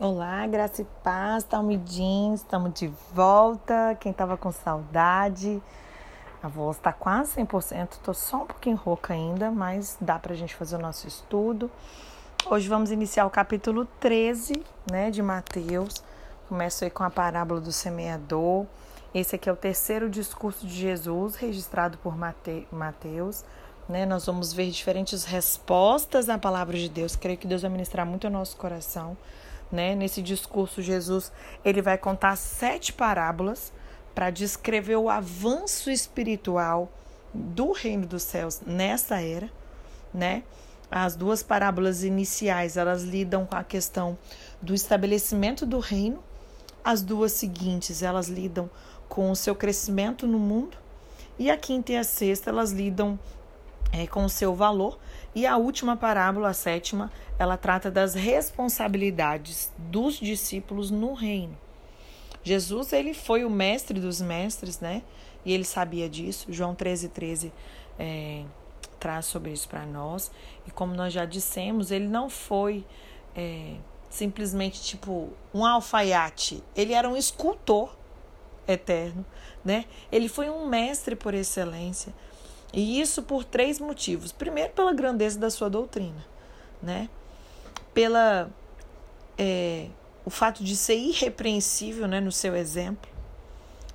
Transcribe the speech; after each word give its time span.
Olá, 0.00 0.44
graça 0.48 0.82
e 0.82 0.84
paz, 1.04 1.44
Talmidins, 1.44 2.40
estamos 2.40 2.74
de 2.74 2.88
volta. 3.12 3.96
Quem 4.00 4.10
estava 4.10 4.36
com 4.36 4.50
saudade, 4.50 5.62
a 6.42 6.48
voz 6.48 6.78
está 6.78 6.92
quase 6.92 7.40
100%, 7.40 7.92
estou 7.92 8.12
só 8.12 8.38
um 8.38 8.46
pouquinho 8.46 8.74
rouca 8.74 9.14
ainda, 9.14 9.52
mas 9.52 9.96
dá 10.00 10.18
para 10.18 10.32
a 10.32 10.36
gente 10.36 10.52
fazer 10.52 10.74
o 10.74 10.80
nosso 10.80 11.06
estudo. 11.06 11.70
Hoje 12.50 12.68
vamos 12.68 12.90
iniciar 12.90 13.24
o 13.24 13.30
capítulo 13.30 13.86
13 14.00 14.64
né, 14.90 15.12
de 15.12 15.22
Mateus. 15.22 16.02
Começo 16.48 16.82
aí 16.82 16.90
com 16.90 17.04
a 17.04 17.10
parábola 17.10 17.60
do 17.60 17.70
semeador. 17.70 18.66
Esse 19.14 19.36
aqui 19.36 19.48
é 19.48 19.52
o 19.52 19.56
terceiro 19.56 20.10
discurso 20.10 20.66
de 20.66 20.74
Jesus 20.74 21.36
registrado 21.36 21.98
por 21.98 22.16
Mateus. 22.72 23.44
Né? 23.88 24.04
Nós 24.04 24.26
vamos 24.26 24.52
ver 24.52 24.68
diferentes 24.70 25.22
respostas 25.22 26.28
à 26.28 26.36
palavra 26.36 26.76
de 26.76 26.88
Deus. 26.88 27.14
Creio 27.14 27.38
que 27.38 27.46
Deus 27.46 27.62
vai 27.62 27.70
ministrar 27.70 28.04
muito 28.04 28.26
ao 28.26 28.32
nosso 28.32 28.56
coração 28.56 29.16
né? 29.74 29.94
Nesse 29.94 30.22
discurso, 30.22 30.80
Jesus 30.80 31.30
ele 31.64 31.82
vai 31.82 31.98
contar 31.98 32.36
sete 32.36 32.92
parábolas 32.92 33.72
para 34.14 34.30
descrever 34.30 34.96
o 34.96 35.10
avanço 35.10 35.90
espiritual 35.90 36.90
do 37.34 37.72
reino 37.72 38.06
dos 38.06 38.22
céus 38.22 38.60
nessa 38.64 39.20
era, 39.20 39.50
né? 40.12 40.44
As 40.90 41.16
duas 41.16 41.42
parábolas 41.42 42.04
iniciais, 42.04 42.76
elas 42.76 43.02
lidam 43.02 43.44
com 43.44 43.56
a 43.56 43.64
questão 43.64 44.16
do 44.62 44.72
estabelecimento 44.72 45.66
do 45.66 45.80
reino. 45.80 46.22
As 46.84 47.02
duas 47.02 47.32
seguintes, 47.32 48.02
elas 48.02 48.28
lidam 48.28 48.70
com 49.08 49.30
o 49.30 49.34
seu 49.34 49.56
crescimento 49.56 50.26
no 50.26 50.38
mundo. 50.38 50.76
E 51.36 51.50
a 51.50 51.56
quinta 51.56 51.92
e 51.92 51.96
a 51.96 52.04
sexta, 52.04 52.50
elas 52.50 52.70
lidam 52.70 53.18
é, 53.90 54.06
com 54.06 54.24
o 54.24 54.28
seu 54.28 54.54
valor. 54.54 54.96
E 55.34 55.46
a 55.46 55.56
última 55.56 55.96
parábola, 55.96 56.50
a 56.50 56.54
sétima, 56.54 57.10
ela 57.38 57.56
trata 57.56 57.90
das 57.90 58.14
responsabilidades 58.14 59.72
dos 59.76 60.14
discípulos 60.14 60.90
no 60.90 61.12
reino. 61.12 61.56
Jesus, 62.42 62.92
ele 62.92 63.14
foi 63.14 63.44
o 63.44 63.50
mestre 63.50 63.98
dos 63.98 64.20
mestres, 64.20 64.78
né? 64.78 65.02
E 65.44 65.52
ele 65.52 65.64
sabia 65.64 66.08
disso. 66.08 66.46
João 66.50 66.74
13, 66.74 67.08
13 67.08 67.52
é, 67.98 68.44
traz 69.00 69.26
sobre 69.26 69.50
isso 69.50 69.68
para 69.68 69.84
nós. 69.84 70.30
E 70.66 70.70
como 70.70 70.94
nós 70.94 71.12
já 71.12 71.24
dissemos, 71.24 71.90
ele 71.90 72.06
não 72.06 72.30
foi 72.30 72.84
é, 73.34 73.74
simplesmente 74.10 74.82
tipo 74.82 75.30
um 75.52 75.64
alfaiate. 75.64 76.62
Ele 76.76 76.92
era 76.92 77.08
um 77.08 77.16
escultor 77.16 77.96
eterno, 78.68 79.24
né? 79.64 79.86
Ele 80.12 80.28
foi 80.28 80.48
um 80.50 80.66
mestre 80.68 81.16
por 81.16 81.34
excelência. 81.34 82.14
E 82.74 83.00
isso 83.00 83.22
por 83.22 83.44
três 83.44 83.78
motivos. 83.78 84.32
Primeiro, 84.32 84.72
pela 84.72 84.92
grandeza 84.92 85.38
da 85.38 85.48
sua 85.48 85.70
doutrina, 85.70 86.24
né? 86.82 87.08
Pela 87.94 88.50
é, 89.38 89.86
o 90.24 90.30
fato 90.30 90.64
de 90.64 90.74
ser 90.76 90.96
irrepreensível, 90.96 92.08
né, 92.08 92.20
no 92.20 92.32
seu 92.32 92.56
exemplo, 92.56 93.08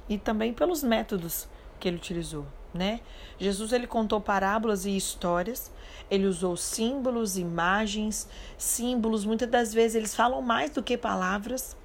e 0.07 0.17
também 0.17 0.53
pelos 0.53 0.81
métodos 0.81 1.47
que 1.77 1.89
ele 1.89 1.97
utilizou, 1.97 2.45
né? 2.73 3.01
Jesus 3.37 3.73
ele 3.73 3.85
contou 3.85 4.21
parábolas 4.21 4.85
e 4.85 4.95
histórias. 4.95 5.71
Ele 6.09 6.25
usou 6.25 6.57
símbolos, 6.57 7.37
imagens, 7.37 8.27
símbolos. 8.57 9.23
Muitas 9.25 9.49
das 9.49 9.73
vezes 9.73 9.95
eles 9.95 10.15
falam 10.15 10.41
mais 10.41 10.71
do 10.71 10.81
que 10.83 10.97
palavras. 10.97 11.77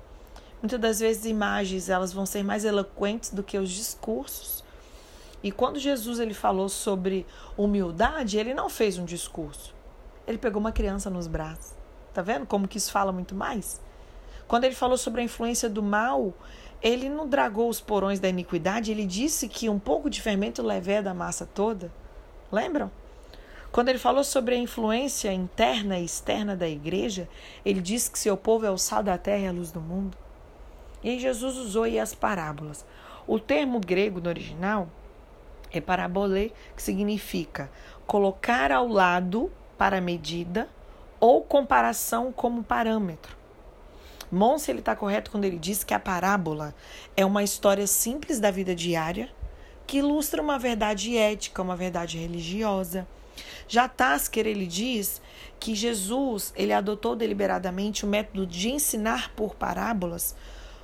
Muitas 0.62 0.80
das 0.80 1.00
vezes 1.00 1.26
imagens 1.26 1.88
elas 1.88 2.12
vão 2.12 2.24
ser 2.24 2.42
mais 2.42 2.64
eloquentes 2.64 3.30
do 3.30 3.42
que 3.42 3.58
os 3.58 3.70
discursos. 3.70 4.63
E 5.44 5.52
quando 5.52 5.78
Jesus 5.78 6.20
ele 6.20 6.32
falou 6.32 6.70
sobre 6.70 7.26
humildade, 7.54 8.38
ele 8.38 8.54
não 8.54 8.70
fez 8.70 8.96
um 8.96 9.04
discurso. 9.04 9.74
Ele 10.26 10.38
pegou 10.38 10.58
uma 10.58 10.72
criança 10.72 11.10
nos 11.10 11.26
braços. 11.26 11.74
Tá 12.14 12.22
vendo 12.22 12.46
como 12.46 12.66
que 12.66 12.78
isso 12.78 12.90
fala 12.90 13.12
muito 13.12 13.34
mais? 13.34 13.78
Quando 14.48 14.64
ele 14.64 14.74
falou 14.74 14.96
sobre 14.96 15.20
a 15.20 15.24
influência 15.24 15.68
do 15.68 15.82
mal, 15.82 16.32
ele 16.82 17.10
não 17.10 17.28
dragou 17.28 17.68
os 17.68 17.78
porões 17.78 18.18
da 18.18 18.26
iniquidade, 18.26 18.90
ele 18.90 19.04
disse 19.04 19.46
que 19.46 19.68
um 19.68 19.78
pouco 19.78 20.08
de 20.08 20.22
fermento 20.22 20.62
levé 20.62 21.02
da 21.02 21.12
massa 21.12 21.44
toda. 21.44 21.92
Lembram? 22.50 22.90
Quando 23.70 23.90
ele 23.90 23.98
falou 23.98 24.24
sobre 24.24 24.54
a 24.54 24.58
influência 24.58 25.30
interna 25.30 25.98
e 25.98 26.06
externa 26.06 26.56
da 26.56 26.66
igreja, 26.66 27.28
ele 27.66 27.82
disse 27.82 28.10
que 28.10 28.18
seu 28.18 28.34
povo 28.34 28.64
é 28.64 28.70
o 28.70 28.78
sal 28.78 29.02
da 29.02 29.18
terra 29.18 29.40
e 29.40 29.48
a 29.48 29.52
luz 29.52 29.70
do 29.70 29.80
mundo. 29.80 30.16
E 31.02 31.18
Jesus 31.18 31.58
usou 31.58 31.82
aí 31.82 31.98
as 31.98 32.14
parábolas. 32.14 32.82
O 33.26 33.38
termo 33.38 33.78
grego 33.78 34.22
no 34.22 34.30
original 34.30 34.88
é 35.78 35.80
parabolê, 35.80 36.50
que 36.76 36.82
significa 36.82 37.70
colocar 38.06 38.70
ao 38.70 38.88
lado 38.88 39.50
para 39.76 40.00
medida 40.00 40.68
ou 41.20 41.42
comparação 41.42 42.32
como 42.32 42.62
parâmetro. 42.62 43.36
Monse 44.30 44.70
ele 44.70 44.80
está 44.80 44.96
correto 44.96 45.30
quando 45.30 45.44
ele 45.44 45.58
diz 45.58 45.84
que 45.84 45.94
a 45.94 46.00
parábola 46.00 46.74
é 47.16 47.24
uma 47.24 47.42
história 47.42 47.86
simples 47.86 48.40
da 48.40 48.50
vida 48.50 48.74
diária 48.74 49.30
que 49.86 49.98
ilustra 49.98 50.42
uma 50.42 50.58
verdade 50.58 51.16
ética, 51.16 51.62
uma 51.62 51.76
verdade 51.76 52.18
religiosa. 52.18 53.06
Já 53.68 53.88
Tasker 53.88 54.46
ele 54.46 54.66
diz 54.66 55.20
que 55.60 55.74
Jesus 55.74 56.52
ele 56.56 56.72
adotou 56.72 57.14
deliberadamente 57.14 58.04
o 58.04 58.08
método 58.08 58.46
de 58.46 58.70
ensinar 58.70 59.32
por 59.34 59.54
parábolas 59.54 60.34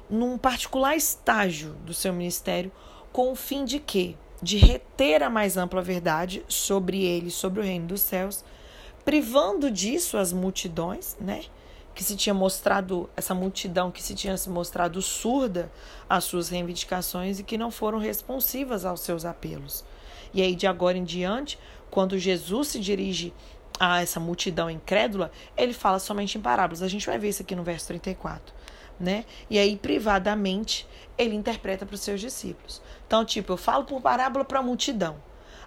num 0.08 0.36
particular 0.36 0.96
estágio 0.96 1.74
do 1.84 1.94
seu 1.94 2.12
ministério 2.12 2.72
com 3.12 3.32
o 3.32 3.36
fim 3.36 3.64
de 3.64 3.78
quê? 3.78 4.16
De 4.42 4.56
reter 4.56 5.22
a 5.22 5.30
mais 5.30 5.56
ampla 5.56 5.82
verdade 5.82 6.42
sobre 6.48 7.04
ele, 7.04 7.30
sobre 7.30 7.60
o 7.60 7.62
reino 7.62 7.88
dos 7.88 8.00
céus, 8.00 8.44
privando 9.04 9.70
disso 9.70 10.16
as 10.16 10.32
multidões, 10.32 11.16
né? 11.20 11.42
Que 11.94 12.04
se 12.04 12.16
tinha 12.16 12.32
mostrado, 12.32 13.10
essa 13.16 13.34
multidão 13.34 13.90
que 13.90 14.02
se 14.02 14.14
tinha 14.14 14.36
se 14.36 14.48
mostrado 14.48 15.02
surda 15.02 15.70
às 16.08 16.24
suas 16.24 16.48
reivindicações 16.48 17.38
e 17.38 17.42
que 17.42 17.58
não 17.58 17.70
foram 17.70 17.98
responsivas 17.98 18.84
aos 18.84 19.00
seus 19.00 19.24
apelos. 19.24 19.84
E 20.32 20.40
aí, 20.40 20.54
de 20.54 20.66
agora 20.66 20.96
em 20.96 21.04
diante, 21.04 21.58
quando 21.90 22.18
Jesus 22.18 22.68
se 22.68 22.80
dirige 22.80 23.34
a 23.78 24.00
essa 24.00 24.20
multidão 24.20 24.70
incrédula, 24.70 25.32
ele 25.56 25.72
fala 25.72 25.98
somente 25.98 26.38
em 26.38 26.40
parábolas. 26.40 26.82
A 26.82 26.88
gente 26.88 27.06
vai 27.06 27.18
ver 27.18 27.30
isso 27.30 27.42
aqui 27.42 27.54
no 27.54 27.64
verso 27.64 27.88
34 27.88 28.59
né? 29.00 29.24
E 29.48 29.58
aí, 29.58 29.76
privadamente, 29.76 30.86
ele 31.16 31.34
interpreta 31.34 31.86
para 31.86 31.94
os 31.94 32.00
seus 32.02 32.20
discípulos. 32.20 32.82
Então, 33.06 33.24
tipo, 33.24 33.52
eu 33.52 33.56
falo 33.56 33.84
por 33.84 34.00
parábola 34.00 34.44
para 34.44 34.58
a 34.58 34.62
multidão. 34.62 35.16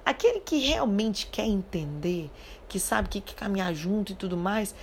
Aquele 0.06 0.40
que 0.42 0.60
realmente 0.60 1.28
quer 1.28 1.46
entender, 1.46 2.30
que 2.70 2.80
sabe 2.80 3.10
que 3.10 3.22
quer 3.22 3.36
caminhar 3.36 3.74
junto 3.74 4.12
e 4.12 4.16
tudo 4.16 4.38
mais, 4.38 4.76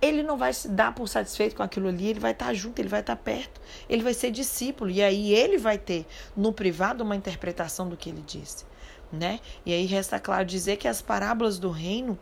ele 0.00 0.22
não 0.22 0.36
vai 0.36 0.52
se 0.52 0.68
dar 0.68 0.94
por 0.94 1.08
satisfeito 1.08 1.56
com 1.56 1.62
aquilo 1.62 1.88
ali, 1.88 2.08
ele 2.08 2.20
vai 2.20 2.30
estar 2.30 2.54
junto, 2.54 2.78
ele 2.78 2.88
vai 2.88 3.00
estar 3.00 3.16
perto, 3.16 3.60
ele 3.88 4.02
vai 4.02 4.14
ser 4.14 4.30
discípulo, 4.30 4.90
e 4.90 5.02
aí 5.02 5.34
ele 5.34 5.58
vai 5.58 5.76
ter 5.76 6.06
no 6.36 6.52
privado 6.52 7.02
uma 7.02 7.16
interpretação 7.16 7.88
do 7.88 7.96
que 7.96 8.08
ele 8.08 8.22
disse, 8.24 8.64
né? 9.12 9.40
E 9.66 9.72
aí 9.72 9.86
resta 9.86 10.20
claro 10.20 10.44
dizer 10.44 10.76
que 10.76 10.86
as 10.86 11.02
parábolas 11.02 11.58
do 11.58 11.70
reino 11.70 12.16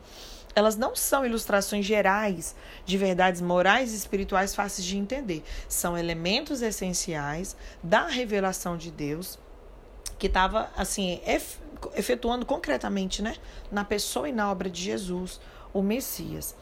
elas 0.57 0.75
não 0.75 0.95
são 0.95 1.23
ilustrações 1.23 1.85
gerais 1.85 2.55
de 2.83 2.97
verdades 2.97 3.41
morais 3.41 3.93
e 3.93 3.95
espirituais 3.95 4.55
fáceis 4.55 4.87
de 4.87 4.97
entender. 4.97 5.43
São 5.69 5.95
elementos 5.95 6.63
essenciais 6.63 7.55
da 7.83 8.07
revelação 8.07 8.75
de 8.75 8.89
Deus 8.89 9.37
que 10.17 10.25
estava 10.25 10.71
assim 10.75 11.21
efetuando 11.95 12.43
concretamente, 12.43 13.21
né, 13.21 13.35
na 13.71 13.85
pessoa 13.85 14.27
e 14.27 14.31
na 14.31 14.51
obra 14.51 14.67
de 14.67 14.81
Jesus, 14.81 15.39
o 15.71 15.83
Messias. 15.83 16.55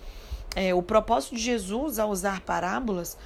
É, 0.58 0.74
o 0.74 0.84
propósito 0.84 1.36
de 1.36 1.42
Jesus 1.42 1.98
ao 1.98 2.10
usar 2.10 2.42
parábolas 2.42 3.18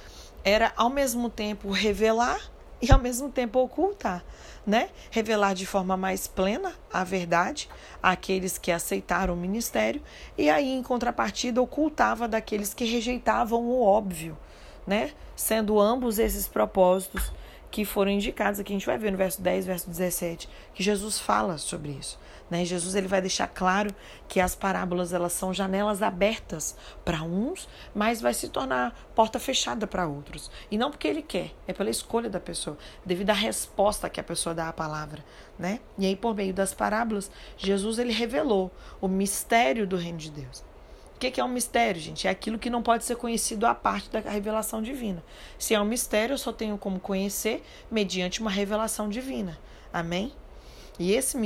era 0.44 0.72
ao 0.76 0.88
mesmo 0.88 1.28
tempo 1.28 1.68
revelar 1.72 2.40
e 2.82 2.90
ao 2.90 2.98
mesmo 2.98 3.30
tempo 3.30 3.58
ocultar, 3.60 4.24
né? 4.66 4.90
Revelar 5.10 5.54
de 5.54 5.66
forma 5.66 5.96
mais 5.96 6.26
plena 6.26 6.72
a 6.92 7.04
verdade 7.04 7.68
àqueles 8.02 8.58
que 8.58 8.72
aceitaram 8.72 9.34
o 9.34 9.36
ministério 9.36 10.02
e 10.36 10.48
aí 10.48 10.70
em 10.70 10.82
contrapartida 10.82 11.60
ocultava 11.60 12.26
daqueles 12.26 12.72
que 12.72 12.84
rejeitavam 12.84 13.62
o 13.64 13.82
óbvio, 13.82 14.36
né? 14.86 15.12
Sendo 15.36 15.78
ambos 15.78 16.18
esses 16.18 16.48
propósitos 16.48 17.32
que 17.70 17.84
foram 17.84 18.10
indicados 18.10 18.58
aqui, 18.58 18.72
a 18.72 18.76
gente 18.76 18.86
vai 18.86 18.98
ver 18.98 19.12
no 19.12 19.16
verso 19.18 19.40
10, 19.40 19.66
verso 19.66 19.88
17, 19.88 20.48
que 20.74 20.82
Jesus 20.82 21.20
fala 21.20 21.56
sobre 21.56 21.92
isso. 21.92 22.18
Né? 22.50 22.64
Jesus 22.64 22.94
ele 22.94 23.06
vai 23.06 23.20
deixar 23.20 23.46
claro 23.46 23.94
que 24.28 24.40
as 24.40 24.54
parábolas 24.54 25.12
elas 25.12 25.32
são 25.32 25.54
janelas 25.54 26.02
abertas 26.02 26.76
para 27.04 27.22
uns, 27.22 27.68
mas 27.94 28.20
vai 28.20 28.34
se 28.34 28.48
tornar 28.48 28.92
porta 29.14 29.38
fechada 29.38 29.86
para 29.86 30.06
outros. 30.06 30.50
E 30.70 30.76
não 30.76 30.90
porque 30.90 31.06
ele 31.06 31.22
quer, 31.22 31.52
é 31.66 31.72
pela 31.72 31.90
escolha 31.90 32.28
da 32.28 32.40
pessoa, 32.40 32.76
devido 33.04 33.30
à 33.30 33.34
resposta 33.34 34.10
que 34.10 34.20
a 34.20 34.24
pessoa 34.24 34.54
dá 34.54 34.68
à 34.68 34.72
palavra. 34.72 35.24
Né? 35.58 35.78
E 35.96 36.06
aí, 36.06 36.16
por 36.16 36.34
meio 36.34 36.52
das 36.52 36.74
parábolas, 36.74 37.30
Jesus 37.56 37.98
ele 37.98 38.12
revelou 38.12 38.70
o 39.00 39.06
mistério 39.06 39.86
do 39.86 39.96
reino 39.96 40.18
de 40.18 40.30
Deus. 40.30 40.64
O 41.14 41.20
que 41.20 41.38
é 41.38 41.44
um 41.44 41.48
mistério, 41.48 42.00
gente? 42.00 42.26
É 42.26 42.30
aquilo 42.30 42.58
que 42.58 42.70
não 42.70 42.82
pode 42.82 43.04
ser 43.04 43.14
conhecido 43.14 43.66
à 43.66 43.74
parte 43.74 44.08
da 44.08 44.20
revelação 44.20 44.80
divina. 44.80 45.22
Se 45.58 45.74
é 45.74 45.80
um 45.80 45.84
mistério, 45.84 46.32
eu 46.32 46.38
só 46.38 46.50
tenho 46.50 46.78
como 46.78 46.98
conhecer 46.98 47.62
mediante 47.90 48.40
uma 48.40 48.50
revelação 48.50 49.06
divina. 49.06 49.58
Amém? 49.92 50.32
E 50.98 51.12
esse, 51.12 51.36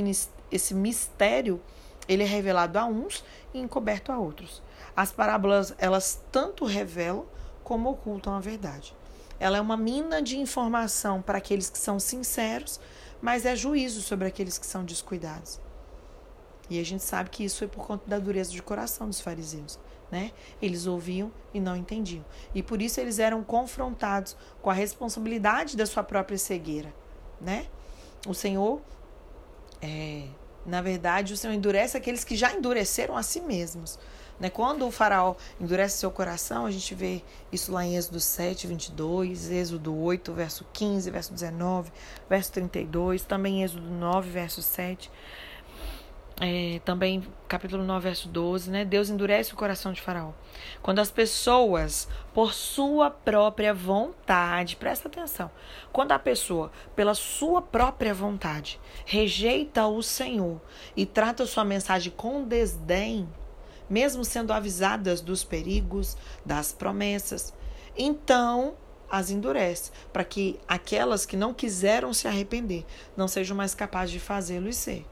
esse 0.55 0.73
mistério, 0.73 1.61
ele 2.07 2.23
é 2.23 2.25
revelado 2.25 2.77
a 2.77 2.85
uns 2.85 3.23
e 3.53 3.59
encoberto 3.59 4.11
a 4.11 4.17
outros. 4.17 4.61
As 4.95 5.11
parábolas, 5.11 5.73
elas 5.77 6.23
tanto 6.31 6.65
revelam 6.65 7.25
como 7.63 7.89
ocultam 7.89 8.33
a 8.33 8.39
verdade. 8.39 8.95
Ela 9.39 9.57
é 9.57 9.61
uma 9.61 9.75
mina 9.75 10.21
de 10.21 10.37
informação 10.37 11.21
para 11.21 11.37
aqueles 11.37 11.69
que 11.69 11.77
são 11.77 11.99
sinceros, 11.99 12.79
mas 13.21 13.45
é 13.45 13.55
juízo 13.55 14.01
sobre 14.01 14.27
aqueles 14.27 14.57
que 14.57 14.65
são 14.65 14.85
descuidados. 14.85 15.59
E 16.69 16.79
a 16.79 16.85
gente 16.85 17.03
sabe 17.03 17.29
que 17.29 17.43
isso 17.43 17.59
foi 17.59 17.67
por 17.67 17.85
conta 17.85 18.09
da 18.09 18.17
dureza 18.17 18.51
de 18.51 18.61
coração 18.61 19.07
dos 19.07 19.19
fariseus. 19.19 19.79
Né? 20.11 20.31
Eles 20.61 20.85
ouviam 20.85 21.31
e 21.53 21.59
não 21.59 21.75
entendiam. 21.75 22.23
E 22.53 22.63
por 22.63 22.81
isso 22.81 22.99
eles 22.99 23.19
eram 23.19 23.43
confrontados 23.43 24.35
com 24.61 24.69
a 24.69 24.73
responsabilidade 24.73 25.75
da 25.75 25.85
sua 25.85 26.03
própria 26.03 26.37
cegueira. 26.37 26.93
Né? 27.41 27.67
O 28.27 28.33
Senhor, 28.33 28.81
é, 29.81 30.27
na 30.65 30.81
verdade, 30.81 31.33
o 31.33 31.37
Senhor 31.37 31.53
endurece 31.53 31.95
aqueles 31.95 32.23
que 32.23 32.35
já 32.35 32.53
endureceram 32.53 33.15
a 33.15 33.23
si 33.23 33.39
mesmos. 33.39 33.99
Né? 34.39 34.49
Quando 34.49 34.85
o 34.85 34.91
faraó 34.91 35.35
endurece 35.59 35.97
seu 35.97 36.11
coração, 36.11 36.65
a 36.65 36.71
gente 36.71 36.93
vê 36.93 37.21
isso 37.51 37.71
lá 37.71 37.85
em 37.85 37.95
Êxodo 37.95 38.19
7, 38.19 38.67
22, 38.67 39.51
Êxodo 39.51 39.95
8, 39.95 40.33
verso 40.33 40.65
15, 40.73 41.09
verso 41.09 41.33
19, 41.33 41.91
verso 42.29 42.51
32, 42.51 43.23
também 43.23 43.63
Êxodo 43.63 43.89
9, 43.89 44.29
verso 44.29 44.61
7. 44.61 45.09
É, 46.41 46.81
também 46.83 47.23
capítulo 47.47 47.85
9, 47.85 48.03
verso 48.03 48.27
12, 48.27 48.69
né? 48.69 48.83
Deus 48.83 49.09
endurece 49.09 49.53
o 49.53 49.55
coração 49.55 49.93
de 49.93 50.01
Faraó. 50.01 50.33
Quando 50.81 50.99
as 50.99 51.09
pessoas, 51.09 52.09
por 52.33 52.53
sua 52.53 53.09
própria 53.09 53.73
vontade, 53.73 54.75
presta 54.75 55.07
atenção, 55.07 55.49
quando 55.93 56.11
a 56.11 56.19
pessoa, 56.19 56.73
pela 56.93 57.13
sua 57.13 57.61
própria 57.61 58.13
vontade, 58.13 58.81
rejeita 59.05 59.87
o 59.87 60.03
Senhor 60.03 60.59
e 60.93 61.05
trata 61.05 61.45
sua 61.45 61.63
mensagem 61.63 62.11
com 62.11 62.43
desdém, 62.43 63.29
mesmo 63.89 64.25
sendo 64.25 64.51
avisadas 64.51 65.21
dos 65.21 65.41
perigos, 65.41 66.17
das 66.45 66.73
promessas. 66.73 67.53
Então, 67.95 68.75
as 69.09 69.29
endurece, 69.29 69.89
para 70.11 70.25
que 70.25 70.59
aquelas 70.67 71.25
que 71.25 71.37
não 71.37 71.53
quiseram 71.53 72.13
se 72.13 72.27
arrepender 72.27 72.85
não 73.15 73.29
sejam 73.29 73.55
mais 73.55 73.73
capazes 73.73 74.11
de 74.11 74.19
fazê-lo 74.19 74.67
e 74.67 74.73
ser. 74.73 75.05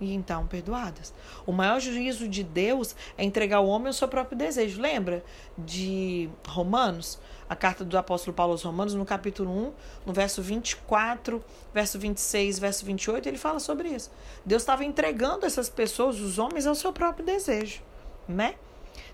E 0.00 0.14
então 0.14 0.46
perdoadas. 0.46 1.12
O 1.44 1.52
maior 1.52 1.78
juízo 1.78 2.26
de 2.26 2.42
Deus 2.42 2.96
é 3.18 3.24
entregar 3.24 3.60
o 3.60 3.66
homem 3.66 3.88
ao 3.88 3.92
seu 3.92 4.08
próprio 4.08 4.36
desejo. 4.36 4.80
Lembra 4.80 5.22
de 5.58 6.30
Romanos? 6.48 7.18
A 7.48 7.56
carta 7.56 7.84
do 7.84 7.98
apóstolo 7.98 8.32
Paulo 8.32 8.52
aos 8.52 8.62
Romanos, 8.62 8.94
no 8.94 9.04
capítulo 9.04 9.50
1, 9.50 9.72
no 10.06 10.12
verso 10.12 10.40
24, 10.40 11.44
verso 11.74 11.98
26, 11.98 12.60
verso 12.60 12.86
28, 12.86 13.28
ele 13.28 13.38
fala 13.38 13.58
sobre 13.58 13.88
isso. 13.88 14.10
Deus 14.46 14.62
estava 14.62 14.84
entregando 14.84 15.44
essas 15.44 15.68
pessoas, 15.68 16.20
os 16.20 16.38
homens, 16.38 16.64
ao 16.64 16.76
seu 16.76 16.92
próprio 16.92 17.26
desejo 17.26 17.82
né? 18.30 18.54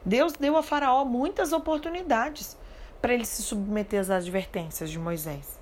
Deus 0.04 0.34
deu 0.34 0.56
a 0.56 0.62
Faraó 0.62 1.04
muitas 1.04 1.52
oportunidades 1.52 2.56
para 3.00 3.12
ele 3.12 3.24
se 3.24 3.42
submeter 3.42 4.00
às 4.00 4.10
advertências 4.10 4.90
de 4.90 4.98
Moisés. 4.98 5.55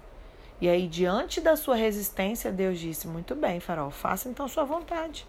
E 0.60 0.68
aí, 0.68 0.86
diante 0.86 1.40
da 1.40 1.56
sua 1.56 1.74
resistência, 1.74 2.50
Deus 2.50 2.78
disse: 2.78 3.06
Muito 3.06 3.34
bem, 3.34 3.60
Faraó, 3.60 3.90
faça 3.90 4.28
então 4.28 4.46
sua 4.48 4.64
vontade. 4.64 5.26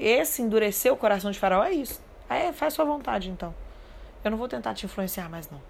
Esse 0.00 0.40
endurecer 0.42 0.92
o 0.92 0.96
coração 0.96 1.30
de 1.30 1.38
Faraó 1.38 1.64
é 1.64 1.72
isso. 1.72 2.00
Aí, 2.28 2.52
faz 2.52 2.74
sua 2.74 2.84
vontade 2.84 3.30
então. 3.30 3.54
Eu 4.24 4.30
não 4.30 4.38
vou 4.38 4.48
tentar 4.48 4.74
te 4.74 4.86
influenciar 4.86 5.28
mais, 5.28 5.50
não. 5.50 5.60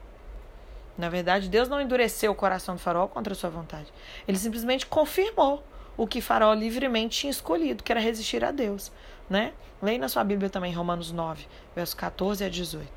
Na 0.96 1.08
verdade, 1.08 1.48
Deus 1.48 1.68
não 1.68 1.80
endureceu 1.80 2.32
o 2.32 2.34
coração 2.34 2.74
do 2.74 2.80
Faraó 2.80 3.06
contra 3.06 3.32
a 3.32 3.36
sua 3.36 3.50
vontade. 3.50 3.92
Ele 4.26 4.38
simplesmente 4.38 4.86
confirmou 4.86 5.62
o 5.96 6.06
que 6.06 6.20
Faraó 6.20 6.52
livremente 6.54 7.20
tinha 7.20 7.30
escolhido, 7.30 7.82
que 7.82 7.92
era 7.92 8.00
resistir 8.00 8.44
a 8.44 8.50
Deus 8.50 8.92
né? 9.28 9.52
Leia 9.82 9.98
na 9.98 10.08
sua 10.08 10.24
Bíblia 10.24 10.48
também 10.50 10.72
Romanos 10.72 11.12
9, 11.12 11.46
versos 11.74 11.94
14 11.94 12.44
a 12.44 12.48
18. 12.48 12.88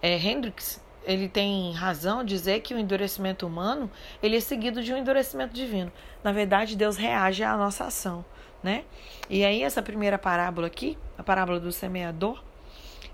É, 0.00 0.16
Hendricks, 0.16 0.80
ele 1.06 1.28
tem 1.28 1.72
razão 1.72 2.24
dizer 2.24 2.60
que 2.60 2.74
o 2.74 2.78
endurecimento 2.78 3.46
humano, 3.46 3.90
ele 4.20 4.36
é 4.36 4.40
seguido 4.40 4.82
de 4.82 4.92
um 4.92 4.96
endurecimento 4.96 5.54
divino. 5.54 5.90
Na 6.22 6.32
verdade, 6.32 6.76
Deus 6.76 6.96
reage 6.96 7.44
à 7.44 7.56
nossa 7.56 7.84
ação, 7.84 8.24
né? 8.62 8.84
E 9.30 9.44
aí 9.44 9.62
essa 9.62 9.80
primeira 9.80 10.18
parábola 10.18 10.66
aqui, 10.66 10.98
a 11.16 11.22
parábola 11.22 11.60
do 11.60 11.70
semeador, 11.70 12.42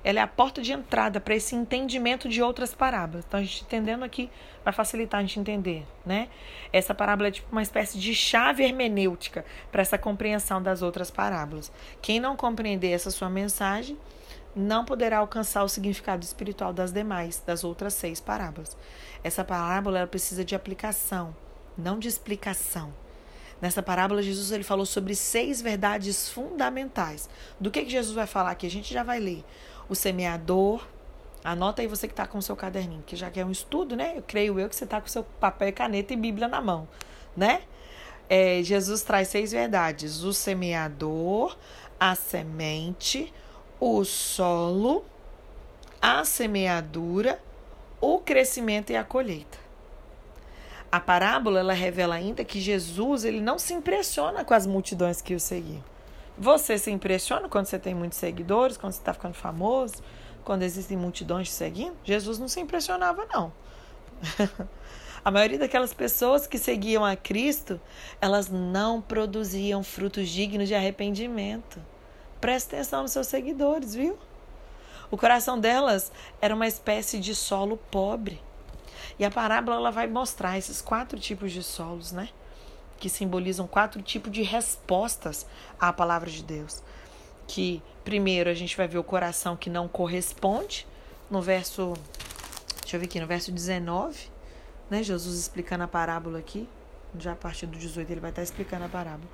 ela 0.05 0.19
é 0.19 0.23
a 0.23 0.27
porta 0.27 0.61
de 0.61 0.73
entrada 0.73 1.21
para 1.21 1.35
esse 1.35 1.55
entendimento 1.55 2.29
de 2.29 2.43
outras 2.43 2.75
parábolas. 2.75 3.25
Então, 3.29 3.39
a 3.39 3.43
gente 3.43 3.63
entendendo 3.63 4.03
aqui 4.03 4.29
vai 4.65 4.73
facilitar 4.73 5.21
a 5.21 5.23
gente 5.23 5.39
entender, 5.39 5.87
né? 6.05 6.29
Essa 6.73 6.95
parábola 6.95 7.29
é 7.29 7.31
tipo 7.31 7.53
uma 7.53 7.63
espécie 7.63 7.99
de 7.99 8.15
chave 8.15 8.65
hermenêutica 8.65 9.45
para 9.71 9.83
essa 9.83 9.99
compreensão 9.99 10.61
das 10.61 10.83
outras 10.83 11.11
parábolas. 11.11 11.71
Quem 12.01 12.19
não 12.19 12.37
compreender 12.37 12.91
essa 12.91 13.11
sua 13.11 13.31
mensagem 13.31 13.97
não 14.55 14.85
poderá 14.85 15.19
alcançar 15.19 15.63
o 15.63 15.69
significado 15.69 16.25
espiritual 16.25 16.73
das 16.73 16.93
demais, 16.93 17.43
das 17.45 17.65
outras 17.65 17.95
seis 17.95 18.21
parábolas. 18.21 18.77
Essa 19.25 19.45
parábola 19.45 19.99
ela 19.99 20.07
precisa 20.07 20.45
de 20.45 20.55
aplicação, 20.55 21.35
não 21.77 21.99
de 21.99 22.09
explicação. 22.09 22.93
Nessa 23.63 23.81
parábola, 23.81 24.23
Jesus 24.23 24.51
ele 24.51 24.65
falou 24.65 24.85
sobre 24.85 25.15
seis 25.15 25.63
verdades 25.63 26.29
fundamentais. 26.29 27.31
Do 27.61 27.71
que, 27.71 27.85
que 27.85 27.91
Jesus 27.91 28.13
vai 28.13 28.27
falar 28.27 28.51
aqui? 28.51 28.67
A 28.67 28.71
gente 28.71 28.93
já 28.93 29.05
vai 29.05 29.21
ler 29.21 29.45
o 29.89 29.95
semeador. 29.95 30.85
Anota 31.45 31.81
aí 31.81 31.87
você 31.87 32.09
que 32.09 32.13
está 32.13 32.27
com 32.27 32.39
o 32.39 32.43
seu 32.43 32.57
caderninho, 32.57 33.05
que 33.07 33.15
já 33.15 33.31
que 33.31 33.39
é 33.39 33.45
um 33.45 33.53
estudo, 33.53 33.95
né? 33.95 34.15
Eu 34.17 34.23
creio 34.23 34.59
eu 34.59 34.69
que 34.69 34.75
você 34.75 34.83
está 34.83 35.01
com 35.01 35.07
seu 35.07 35.23
papel 35.23 35.69
e 35.69 35.73
caneta 35.73 36.13
e 36.13 36.17
Bíblia 36.17 36.49
na 36.49 36.61
mão, 36.61 36.89
né? 37.37 37.63
É, 38.29 38.63
Jesus 38.63 39.03
traz 39.03 39.29
seis 39.29 39.53
verdades: 39.53 40.23
o 40.23 40.33
semeador, 40.33 41.57
a 42.01 42.17
semente, 42.17 43.33
o 43.85 44.05
solo, 44.05 45.05
a 46.01 46.25
semeadura, 46.25 47.43
o 48.01 48.21
crescimento 48.21 48.91
e 48.91 48.97
a 48.97 49.03
colheita. 49.03 49.59
A 50.91 51.01
parábola 51.01 51.59
ela 51.59 51.73
revela 51.73 52.15
ainda 52.15 52.45
que 52.45 52.61
Jesus 52.61 53.25
ele 53.25 53.41
não 53.41 53.59
se 53.59 53.75
impressiona 53.75 54.45
com 54.45 54.55
as 54.55 54.69
multidões 54.69 55.21
que 55.21 55.35
o 55.35 55.41
seguiam. 55.41 55.83
Você 56.39 56.79
se 56.79 56.93
impressiona 56.93 57.49
quando 57.49 57.67
você 57.67 57.77
tem 57.77 57.93
muitos 57.93 58.19
seguidores, 58.19 58.77
quando 58.77 58.93
você 58.93 59.01
está 59.01 59.13
ficando 59.13 59.35
famoso, 59.35 59.97
quando 60.45 60.63
existem 60.63 60.97
multidões 60.97 61.49
te 61.49 61.55
seguindo? 61.55 61.97
Jesus 62.05 62.39
não 62.39 62.47
se 62.47 62.61
impressionava, 62.61 63.27
não. 63.35 63.53
a 65.25 65.31
maioria 65.33 65.59
daquelas 65.59 65.93
pessoas 65.93 66.47
que 66.47 66.57
seguiam 66.57 67.05
a 67.05 67.17
Cristo, 67.17 67.81
elas 68.21 68.49
não 68.49 69.03
produziam 69.03 69.83
frutos 69.83 70.29
dignos 70.29 70.69
de 70.69 70.75
arrependimento. 70.77 71.81
Preste 72.43 72.75
atenção 72.75 73.03
nos 73.03 73.13
seus 73.13 73.29
seguidores, 73.29 73.95
viu? 73.95 74.19
O 75.11 75.17
coração 75.17 75.59
delas 75.59 76.13
era 76.43 76.55
uma 76.55 76.67
espécie 76.67 77.19
de 77.19 77.35
solo 77.35 77.79
pobre. 77.91 78.39
E 79.19 79.25
a 79.25 79.31
parábola 79.31 79.77
ela 79.77 79.91
vai 79.91 80.07
mostrar 80.07 80.59
esses 80.59 80.83
quatro 80.83 81.19
tipos 81.19 81.53
de 81.53 81.63
solos, 81.63 82.13
né? 82.13 82.29
que 83.03 83.09
simbolizam 83.09 83.67
quatro 83.67 84.01
tipos 84.01 84.31
de 84.31 84.43
respostas 84.43 85.45
à 85.81 85.93
palavra 85.93 86.31
de 86.31 86.41
Deus. 86.45 86.81
Que 87.49 87.83
primeiro 88.05 88.49
a 88.49 88.55
gente 88.55 88.77
vai 88.77 88.87
ver 88.87 88.99
o 88.99 89.03
coração 89.03 89.57
que 89.57 89.69
não 89.69 89.89
corresponde, 89.89 90.87
no 91.29 91.43
verso, 91.43 91.95
deixa 92.81 92.95
eu 92.95 93.01
ver 93.01 93.07
aqui, 93.07 93.19
no 93.19 93.27
verso 93.27 93.51
19, 93.51 94.31
né? 94.89 95.03
Jesus 95.03 95.37
explicando 95.37 95.83
a 95.83 95.89
parábola 95.89 96.39
aqui, 96.39 96.69
já 97.19 97.33
a 97.33 97.35
partir 97.35 97.67
do 97.67 97.77
18 97.77 98.09
ele 98.09 98.21
vai 98.21 98.31
estar 98.31 98.45
explicando 98.45 98.85
a 98.85 98.89
parábola. 98.89 99.29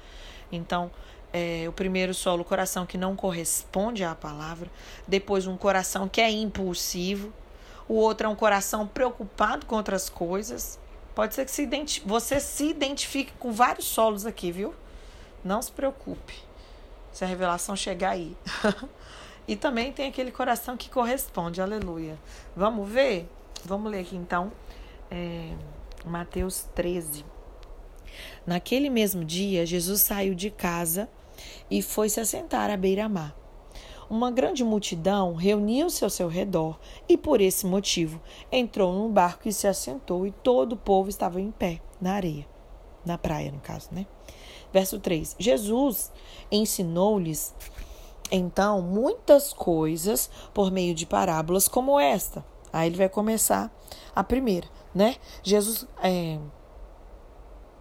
Então, 0.51 0.91
é, 1.33 1.67
o 1.69 1.73
primeiro 1.73 2.15
solo, 2.15 2.43
o 2.43 2.45
coração 2.45 2.87
que 2.87 2.99
não 2.99 3.15
corresponde 3.17 4.05
à 4.05 4.15
palavra, 4.15 4.71
depois 5.07 5.47
um 5.47 5.57
coração 5.57 6.09
que 6.09 6.21
é 6.21 6.31
impulsivo, 6.31 7.33
o 7.89 7.95
outro 7.95 8.27
é 8.27 8.31
um 8.31 8.37
coração 8.37 8.87
preocupado 8.87 9.67
com 9.67 9.77
outras 9.77 10.09
coisas, 10.09 10.79
Pode 11.19 11.35
ser 11.35 11.45
que 11.47 11.51
se 11.51 11.69
você 12.07 12.39
se 12.39 12.69
identifique 12.69 13.33
com 13.41 13.51
vários 13.51 13.87
solos 13.87 14.25
aqui, 14.25 14.53
viu? 14.53 14.73
Não 15.45 15.61
se 15.61 15.73
preocupe 15.73 16.33
se 17.11 17.25
a 17.25 17.27
revelação 17.27 17.75
chegar 17.75 18.11
aí. 18.11 18.37
e 19.49 19.57
também 19.57 19.93
tem 19.93 20.09
aquele 20.09 20.31
coração 20.31 20.77
que 20.77 20.89
corresponde, 20.89 21.61
aleluia. 21.61 22.17
Vamos 22.55 22.89
ver? 22.89 23.29
Vamos 23.65 23.91
ler 23.91 24.03
aqui 24.03 24.15
então, 24.15 24.53
é, 25.11 25.55
Mateus 26.05 26.69
13. 26.77 27.25
Naquele 28.47 28.89
mesmo 28.89 29.25
dia, 29.25 29.67
Jesus 29.67 30.03
saiu 30.03 30.37
de 30.37 30.53
casa 30.53 31.09
e 31.71 31.83
foi 31.83 32.09
se 32.09 32.21
assentar 32.21 32.71
à 32.71 32.77
beira-mar. 32.77 33.35
Uma 34.11 34.31
grande 34.31 34.65
multidão 34.65 35.35
reuniu-se 35.35 36.03
ao 36.03 36.09
seu 36.09 36.29
redor 36.29 36.79
e, 37.07 37.17
por 37.17 37.43
esse 37.43 37.67
motivo, 37.67 38.21
entrou 38.51 38.93
num 38.93 39.13
barco 39.13 39.49
e 39.49 39.53
se 39.53 39.67
assentou, 39.67 40.27
e 40.27 40.31
todo 40.31 40.73
o 40.73 40.79
povo 40.79 41.11
estava 41.11 41.41
em 41.41 41.51
pé, 41.51 41.83
na 42.01 42.15
areia, 42.15 42.47
na 43.05 43.19
praia, 43.19 43.53
no 43.53 43.61
caso, 43.61 43.89
né? 43.93 44.07
Verso 44.73 44.99
3: 44.99 45.37
Jesus 45.39 46.11
ensinou-lhes 46.51 47.55
então 48.31 48.81
muitas 48.81 49.53
coisas 49.53 50.31
por 50.53 50.71
meio 50.71 50.95
de 50.95 51.07
parábolas 51.07 51.69
como 51.69 52.01
esta. 52.01 52.45
Aí 52.73 52.89
ele 52.89 52.97
vai 52.97 53.09
começar 53.09 53.75
a 54.15 54.23
primeira, 54.25 54.69
né? 54.95 55.17
Jesus. 55.43 55.87
É, 56.03 56.39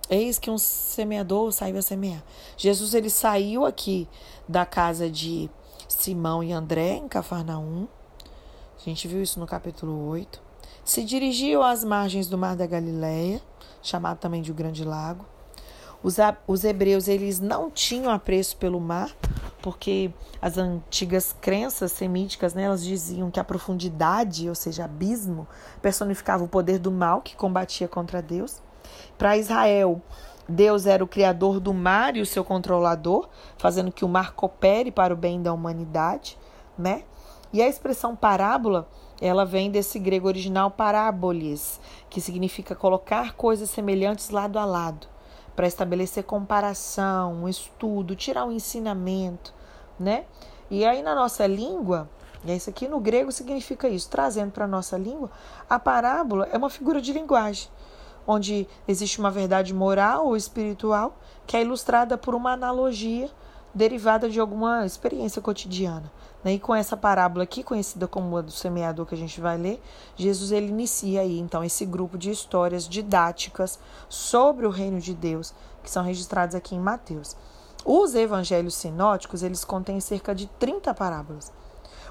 Eis 0.09 0.39
que 0.39 0.49
um 0.49 0.57
semeador 0.57 1.51
saiu 1.51 1.77
a 1.77 1.81
semear. 1.81 2.23
Jesus 2.55 2.93
ele 2.93 3.09
saiu 3.09 3.65
aqui 3.65 4.07
da 4.47 4.65
casa 4.65 5.09
de 5.09 5.49
Simão 5.87 6.41
e 6.41 6.53
André 6.53 6.93
em 6.95 7.07
Cafarnaum. 7.07 7.87
A 8.77 8.83
gente 8.89 9.07
viu 9.07 9.21
isso 9.21 9.39
no 9.39 9.45
capítulo 9.45 10.07
8. 10.07 10.41
se 10.85 11.03
dirigiam 11.03 11.61
às 11.61 11.83
margens 11.83 12.27
do 12.27 12.37
Mar 12.37 12.55
da 12.55 12.65
Galileia, 12.65 13.41
chamado 13.81 14.19
também 14.19 14.41
de 14.41 14.51
o 14.51 14.55
Grande 14.55 14.85
Lago. 14.85 15.25
Os, 16.01 16.15
os 16.47 16.63
hebreus 16.63 17.09
eles 17.09 17.39
não 17.41 17.69
tinham 17.69 18.11
apreço 18.11 18.55
pelo 18.55 18.79
mar, 18.79 19.13
porque 19.61 20.13
as 20.41 20.57
antigas 20.57 21.35
crenças 21.41 21.91
semíticas, 21.91 22.53
né, 22.53 22.63
elas 22.63 22.85
diziam 22.85 23.29
que 23.29 23.39
a 23.39 23.43
profundidade, 23.43 24.47
ou 24.47 24.55
seja, 24.55 24.85
abismo, 24.85 25.45
personificava 25.81 26.43
o 26.43 26.47
poder 26.47 26.79
do 26.79 26.91
mal 26.91 27.21
que 27.21 27.35
combatia 27.35 27.87
contra 27.87 28.21
Deus. 28.21 28.61
Para 29.17 29.37
Israel, 29.37 30.01
Deus 30.47 30.85
era 30.85 31.03
o 31.03 31.07
criador 31.07 31.59
do 31.59 31.73
mar 31.73 32.15
e 32.15 32.21
o 32.21 32.25
seu 32.25 32.43
controlador, 32.43 33.27
fazendo 33.57 33.91
que 33.91 34.05
o 34.05 34.07
mar 34.07 34.33
coopere 34.33 34.91
para 34.91 35.13
o 35.13 35.17
bem 35.17 35.41
da 35.41 35.51
humanidade, 35.51 36.37
né? 36.77 37.03
E 37.51 37.61
a 37.61 37.67
expressão 37.67 38.15
parábola, 38.15 38.87
ela 39.19 39.45
vem 39.45 39.69
desse 39.69 39.99
grego 39.99 40.27
original 40.27 40.71
parábolis, 40.71 41.79
que 42.09 42.21
significa 42.21 42.75
colocar 42.75 43.33
coisas 43.33 43.69
semelhantes 43.69 44.29
lado 44.29 44.57
a 44.57 44.65
lado, 44.65 45.07
para 45.55 45.67
estabelecer 45.67 46.23
comparação, 46.23 47.33
um 47.33 47.49
estudo, 47.49 48.15
tirar 48.15 48.45
um 48.45 48.51
ensinamento, 48.51 49.53
né? 49.99 50.25
E 50.69 50.85
aí 50.85 51.01
na 51.01 51.15
nossa 51.15 51.45
língua, 51.45 52.09
e 52.45 52.55
isso 52.55 52.69
aqui 52.69 52.87
no 52.87 52.99
grego 52.99 53.31
significa 53.31 53.89
isso, 53.89 54.09
trazendo 54.09 54.51
para 54.51 54.65
a 54.65 54.67
nossa 54.67 54.97
língua, 54.97 55.29
a 55.69 55.79
parábola 55.79 56.47
é 56.51 56.57
uma 56.57 56.69
figura 56.69 57.01
de 57.01 57.11
linguagem 57.11 57.69
onde 58.27 58.67
existe 58.87 59.19
uma 59.19 59.31
verdade 59.31 59.73
moral 59.73 60.27
ou 60.27 60.35
espiritual 60.35 61.17
que 61.47 61.55
é 61.55 61.61
ilustrada 61.61 62.17
por 62.17 62.35
uma 62.35 62.51
analogia 62.51 63.31
derivada 63.73 64.29
de 64.29 64.39
alguma 64.39 64.85
experiência 64.85 65.41
cotidiana. 65.41 66.11
Né? 66.43 66.53
E 66.53 66.59
com 66.59 66.75
essa 66.75 66.97
parábola 66.97 67.43
aqui, 67.43 67.63
conhecida 67.63 68.07
como 68.07 68.35
a 68.37 68.41
do 68.41 68.51
semeador 68.51 69.05
que 69.05 69.15
a 69.15 69.17
gente 69.17 69.39
vai 69.39 69.57
ler, 69.57 69.81
Jesus 70.15 70.51
ele 70.51 70.67
inicia 70.67 71.21
aí 71.21 71.39
então 71.39 71.63
esse 71.63 71.85
grupo 71.85 72.17
de 72.17 72.29
histórias 72.31 72.87
didáticas 72.87 73.79
sobre 74.09 74.65
o 74.65 74.69
reino 74.69 74.99
de 74.99 75.13
Deus, 75.13 75.53
que 75.83 75.89
são 75.89 76.03
registradas 76.03 76.55
aqui 76.55 76.75
em 76.75 76.79
Mateus. 76.79 77.35
Os 77.85 78.15
evangelhos 78.15 78.75
sinóticos, 78.75 79.43
eles 79.43 79.63
contêm 79.63 79.99
cerca 79.99 80.35
de 80.35 80.47
30 80.59 80.93
parábolas. 80.93 81.53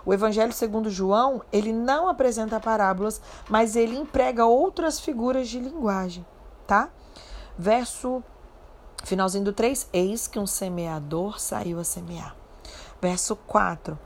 O 0.07 0.15
Evangelho 0.15 0.53
segundo 0.53 0.89
João, 0.89 1.43
ele 1.53 1.73
não 1.73 2.09
apresenta 2.09 2.61
parábolas, 2.61 3.21
mas 3.51 3.75
ele 3.75 3.99
emprega 3.99 4.47
outras 4.47 5.01
figuras 5.01 5.49
de 5.49 5.59
linguagem, 5.59 6.25
tá? 6.65 6.89
Verso 7.59 8.23
finalzinho 9.03 9.45
do 9.45 9.53
3, 9.53 9.89
eis 9.93 10.29
que 10.29 10.39
um 10.39 10.47
semeador 10.47 11.41
saiu 11.41 11.81
a 11.81 11.85
semear. 11.85 12.37
Verso 13.03 13.35
4. 13.35 13.99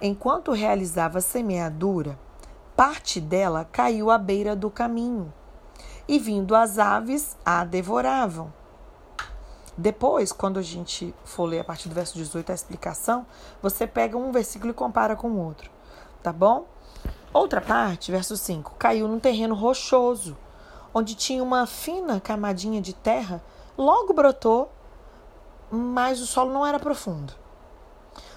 Enquanto 0.00 0.52
realizava 0.52 1.18
a 1.18 1.20
semeadura, 1.22 2.16
parte 2.76 3.20
dela 3.20 3.68
caiu 3.70 4.10
à 4.10 4.18
beira 4.18 4.54
do 4.54 4.70
caminho, 4.70 5.32
e 6.06 6.18
vindo 6.18 6.54
as 6.54 6.78
aves 6.78 7.36
a 7.44 7.64
devoravam. 7.64 8.52
Depois, 9.76 10.30
quando 10.30 10.58
a 10.58 10.62
gente 10.62 11.12
for 11.24 11.44
ler 11.44 11.60
a 11.60 11.64
partir 11.64 11.88
do 11.88 11.94
verso 11.94 12.16
18 12.16 12.52
a 12.52 12.54
explicação, 12.54 13.26
você 13.60 13.86
pega 13.86 14.16
um 14.16 14.30
versículo 14.30 14.70
e 14.70 14.74
compara 14.74 15.16
com 15.16 15.28
o 15.28 15.44
outro, 15.44 15.70
tá 16.22 16.32
bom? 16.32 16.66
Outra 17.32 17.60
parte, 17.60 18.12
verso 18.12 18.36
5, 18.36 18.76
caiu 18.78 19.08
num 19.08 19.18
terreno 19.18 19.54
rochoso, 19.56 20.36
onde 20.94 21.16
tinha 21.16 21.42
uma 21.42 21.66
fina 21.66 22.20
camadinha 22.20 22.80
de 22.80 22.92
terra, 22.92 23.42
logo 23.76 24.12
brotou, 24.12 24.70
mas 25.68 26.20
o 26.20 26.26
solo 26.26 26.52
não 26.52 26.64
era 26.64 26.78
profundo. 26.78 27.34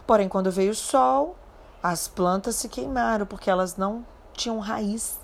Porém, 0.07 0.27
quando 0.27 0.51
veio 0.51 0.71
o 0.71 0.75
sol, 0.75 1.35
as 1.83 2.07
plantas 2.07 2.55
se 2.55 2.67
queimaram 2.67 3.27
porque 3.27 3.49
elas 3.49 3.77
não 3.77 4.03
tinham 4.33 4.57
raiz 4.57 5.19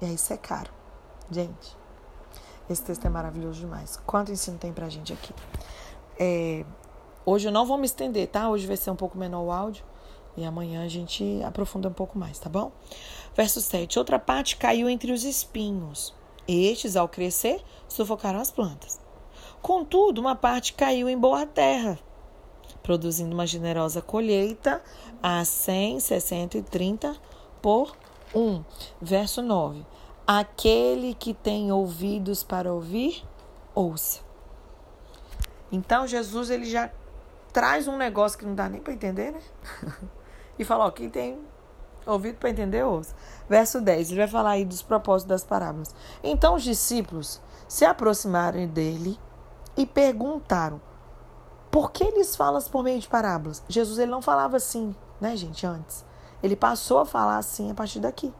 e 0.00 0.04
aí 0.04 0.16
secaram. 0.16 0.70
Gente, 1.28 1.76
esse 2.68 2.82
texto 2.82 3.04
é 3.04 3.08
maravilhoso 3.08 3.60
demais. 3.60 3.96
Quanto 4.06 4.32
ensino 4.32 4.58
tem 4.58 4.72
pra 4.72 4.88
gente 4.88 5.12
aqui? 5.12 5.32
É, 6.18 6.64
hoje 7.24 7.48
eu 7.48 7.52
não 7.52 7.66
vou 7.66 7.78
me 7.78 7.86
estender, 7.86 8.28
tá? 8.28 8.48
Hoje 8.48 8.66
vai 8.66 8.76
ser 8.76 8.90
um 8.90 8.96
pouco 8.96 9.16
menor 9.16 9.42
o 9.42 9.50
áudio. 9.50 9.84
E 10.36 10.44
amanhã 10.44 10.84
a 10.84 10.88
gente 10.88 11.42
aprofunda 11.44 11.88
um 11.88 11.92
pouco 11.92 12.18
mais, 12.18 12.38
tá 12.38 12.50
bom? 12.50 12.70
Verso 13.34 13.60
7. 13.60 13.98
Outra 13.98 14.18
parte 14.18 14.56
caiu 14.56 14.88
entre 14.88 15.12
os 15.12 15.24
espinhos. 15.24 16.14
Estes, 16.46 16.94
ao 16.96 17.08
crescer, 17.08 17.62
sufocaram 17.88 18.38
as 18.38 18.50
plantas. 18.50 19.00
Contudo, 19.62 20.20
uma 20.20 20.36
parte 20.36 20.74
caiu 20.74 21.08
em 21.08 21.18
boa 21.18 21.46
terra, 21.46 21.98
produzindo 22.82 23.34
uma 23.34 23.46
generosa 23.46 24.00
colheita 24.02 24.82
a 25.22 25.44
100, 25.44 26.00
60 26.00 26.58
e 26.58 26.62
30 26.62 27.16
por 27.60 27.96
um. 28.34 28.62
Verso 29.00 29.42
9. 29.42 29.84
Aquele 30.26 31.14
que 31.14 31.32
tem 31.32 31.70
ouvidos 31.70 32.42
para 32.42 32.72
ouvir, 32.72 33.24
ouça. 33.74 34.20
Então 35.70 36.06
Jesus 36.06 36.50
ele 36.50 36.64
já 36.64 36.90
traz 37.52 37.86
um 37.86 37.96
negócio 37.96 38.38
que 38.38 38.44
não 38.44 38.54
dá 38.54 38.68
nem 38.68 38.80
para 38.80 38.92
entender, 38.92 39.32
né? 39.32 39.40
e 40.58 40.64
fala, 40.64 40.86
ó, 40.86 40.90
quem 40.90 41.08
tem 41.08 41.38
ouvido 42.04 42.38
para 42.38 42.50
entender, 42.50 42.84
ouça. 42.84 43.14
Verso 43.48 43.80
10, 43.80 44.10
ele 44.10 44.20
vai 44.20 44.28
falar 44.28 44.50
aí 44.50 44.64
dos 44.64 44.82
propósitos 44.82 45.28
das 45.28 45.44
parábolas. 45.44 45.94
Então 46.22 46.54
os 46.54 46.62
discípulos 46.62 47.40
se 47.68 47.84
aproximaram 47.84 48.66
dele 48.66 49.18
e 49.76 49.86
perguntaram: 49.86 50.80
por 51.70 51.90
que 51.92 52.02
eles 52.04 52.34
falam 52.34 52.60
por 52.62 52.82
meio 52.82 52.98
de 52.98 53.08
parábolas? 53.08 53.62
Jesus 53.68 53.98
ele 53.98 54.10
não 54.10 54.22
falava 54.22 54.56
assim, 54.56 54.94
né, 55.20 55.36
gente, 55.36 55.66
antes. 55.66 56.04
Ele 56.42 56.56
passou 56.56 57.00
a 57.00 57.06
falar 57.06 57.38
assim 57.38 57.70
a 57.70 57.74
partir 57.74 58.00
daqui. 58.00 58.32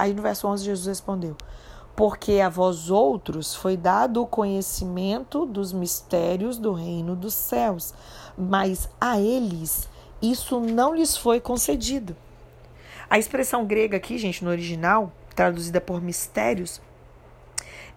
Aí 0.00 0.14
no 0.14 0.22
verso 0.22 0.48
11 0.48 0.64
Jesus 0.64 0.86
respondeu: 0.86 1.36
Porque 1.94 2.40
a 2.40 2.48
vós 2.48 2.88
outros 2.90 3.54
foi 3.54 3.76
dado 3.76 4.22
o 4.22 4.26
conhecimento 4.26 5.44
dos 5.44 5.74
mistérios 5.74 6.56
do 6.56 6.72
reino 6.72 7.14
dos 7.14 7.34
céus, 7.34 7.92
mas 8.36 8.88
a 8.98 9.20
eles 9.20 9.90
isso 10.22 10.58
não 10.58 10.94
lhes 10.94 11.18
foi 11.18 11.38
concedido. 11.38 12.16
A 13.10 13.18
expressão 13.18 13.66
grega 13.66 13.98
aqui, 13.98 14.16
gente, 14.16 14.42
no 14.42 14.50
original, 14.50 15.12
traduzida 15.36 15.82
por 15.82 16.00
mistérios, 16.00 16.80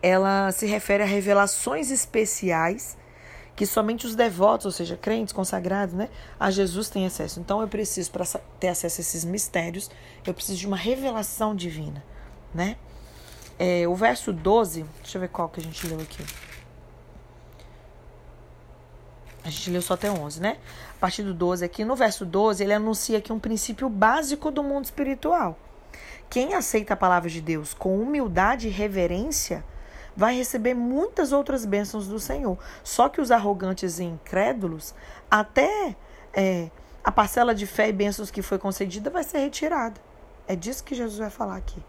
ela 0.01 0.51
se 0.51 0.65
refere 0.65 1.03
a 1.03 1.05
revelações 1.05 1.89
especiais 1.89 2.98
que 3.55 3.65
somente 3.65 4.05
os 4.05 4.15
devotos, 4.15 4.65
ou 4.65 4.72
seja, 4.72 4.98
crentes, 4.98 5.33
consagrados, 5.33 5.93
né, 5.93 6.10
a 6.39 6.50
Jesus 6.50 6.89
têm 6.89 7.05
acesso. 7.05 7.39
Então 7.39 7.62
eu 7.62 7.67
preciso, 7.67 8.12
para 8.12 8.25
ter 8.60 8.69
acesso 8.69 9.00
a 9.00 9.01
esses 9.01 9.24
mistérios, 9.24 9.89
eu 10.25 10.33
preciso 10.33 10.57
de 10.57 10.67
uma 10.67 10.77
revelação 10.77 11.55
divina, 11.55 12.03
né? 12.53 12.77
É, 13.60 13.88
o 13.88 13.95
verso 13.95 14.33
12, 14.33 14.83
deixa 15.01 15.17
eu 15.17 15.22
ver 15.22 15.29
qual 15.29 15.48
que 15.48 15.60
a 15.60 15.63
gente 15.63 15.86
leu 15.88 16.00
aqui. 16.00 16.25
A 19.43 19.50
gente 19.50 19.69
leu 19.69 19.81
só 19.81 19.93
até 19.93 20.10
11, 20.10 20.41
né? 20.41 20.57
A 20.98 21.00
partir 21.00 21.22
do 21.22 21.33
12 21.33 21.63
aqui, 21.63 21.83
no 21.83 21.95
verso 21.95 22.25
12, 22.25 22.63
ele 22.63 22.74
anuncia 22.74 23.17
aqui 23.17 23.31
um 23.31 23.39
princípio 23.39 23.89
básico 23.89 24.50
do 24.50 24.63
mundo 24.63 24.86
espiritual. 24.86 25.60
Quem 26.29 26.55
aceita 26.55 26.93
a 26.93 26.98
palavra 26.98 27.29
de 27.29 27.41
Deus 27.41 27.74
com 27.74 28.01
humildade 28.01 28.67
e 28.67 28.72
reverência 28.72 29.63
vai 30.15 30.36
receber 30.36 30.74
muitas 30.74 31.32
outras 31.32 31.65
bênçãos 31.65 32.08
do 32.08 32.20
Senhor. 32.20 32.58
Só 32.84 33.10
que 33.10 33.22
os 33.22 33.32
arrogantes 33.32 34.00
e 34.00 34.03
incrédulos, 34.03 34.93
até 35.29 35.96
é, 36.34 36.70
a 37.03 37.12
parcela 37.12 37.53
de 37.53 37.65
fé 37.65 37.89
e 37.89 37.93
bênçãos 37.93 38.32
que 38.32 38.41
foi 38.41 38.58
concedida 38.58 39.10
vai 39.10 39.24
ser 39.24 39.39
retirada. 39.39 40.00
É 40.48 40.55
disso 40.55 40.84
que 40.84 40.96
Jesus 40.96 41.20
vai 41.20 41.29
falar 41.29 41.58
aqui. 41.58 41.82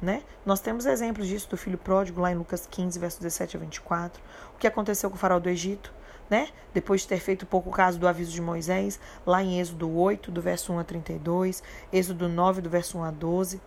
Né? 0.00 0.22
Nós 0.44 0.60
temos 0.60 0.84
exemplos 0.84 1.28
disso 1.28 1.48
do 1.48 1.56
filho 1.56 1.78
pródigo 1.78 2.20
lá 2.20 2.32
em 2.32 2.34
Lucas 2.34 2.66
15, 2.68 2.98
versos 2.98 3.20
17 3.20 3.56
a 3.56 3.60
24. 3.60 4.22
O 4.54 4.58
que 4.58 4.66
aconteceu 4.66 5.08
com 5.08 5.14
o 5.14 5.18
farol 5.18 5.38
do 5.38 5.48
Egito, 5.48 5.92
né? 6.28 6.48
Depois 6.74 7.02
de 7.02 7.08
ter 7.08 7.20
feito 7.20 7.46
pouco 7.46 7.70
caso 7.70 8.00
do 8.00 8.08
aviso 8.08 8.32
de 8.32 8.40
Moisés, 8.40 8.98
lá 9.24 9.42
em 9.42 9.60
Êxodo 9.60 9.94
8, 9.94 10.30
do 10.30 10.42
verso 10.42 10.72
1 10.72 10.78
a 10.80 10.84
32, 10.84 11.62
Êxodo 11.92 12.28
9, 12.28 12.62
do 12.62 12.70
verso 12.70 12.98
1 12.98 13.04
a 13.04 13.10
12. 13.10 13.60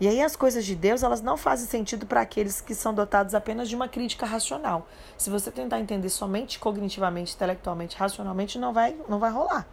E 0.00 0.06
aí 0.06 0.22
as 0.22 0.36
coisas 0.36 0.64
de 0.64 0.74
Deus, 0.74 1.02
elas 1.02 1.20
não 1.20 1.36
fazem 1.36 1.66
sentido 1.66 2.06
para 2.06 2.20
aqueles 2.20 2.60
que 2.60 2.74
são 2.74 2.94
dotados 2.94 3.34
apenas 3.34 3.68
de 3.68 3.74
uma 3.74 3.88
crítica 3.88 4.24
racional. 4.24 4.86
Se 5.16 5.28
você 5.30 5.50
tentar 5.50 5.80
entender 5.80 6.08
somente 6.08 6.58
cognitivamente, 6.58 7.34
intelectualmente, 7.34 7.96
racionalmente, 7.96 8.58
não 8.58 8.72
vai, 8.72 8.96
não 9.08 9.18
vai 9.18 9.30
rolar. 9.30 9.66